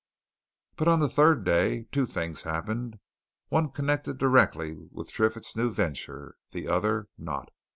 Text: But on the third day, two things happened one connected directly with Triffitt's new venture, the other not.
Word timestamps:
But 0.77 0.87
on 0.87 0.99
the 0.99 1.07
third 1.07 1.45
day, 1.45 1.83
two 1.91 2.07
things 2.07 2.41
happened 2.41 2.97
one 3.49 3.69
connected 3.69 4.17
directly 4.17 4.73
with 4.89 5.11
Triffitt's 5.11 5.55
new 5.55 5.69
venture, 5.69 6.33
the 6.49 6.67
other 6.67 7.07
not. 7.19 7.49